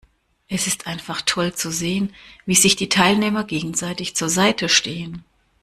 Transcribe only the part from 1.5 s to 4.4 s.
zu sehen, wie sich die Teilnehmer gegenseitig zur